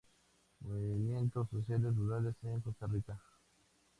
Movimiento 0.63 1.45
sociales 1.45 1.95
rurales 1.95 2.33
en 2.41 2.59
Costa 2.61 2.87
Rica.". 2.87 3.21